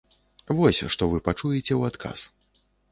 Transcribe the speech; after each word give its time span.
Вось, 0.59 0.81
што 0.95 1.11
вы 1.11 1.21
пачуеце 1.29 1.63
ў 1.75 1.81
адказ. 1.95 2.19